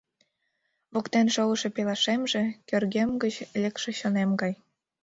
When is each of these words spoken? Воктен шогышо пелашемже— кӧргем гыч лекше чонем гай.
Воктен 0.93 1.27
шогышо 1.35 1.69
пелашемже— 1.75 2.43
кӧргем 2.67 3.09
гыч 3.23 3.35
лекше 3.61 3.89
чонем 3.99 4.29
гай. 4.41 4.53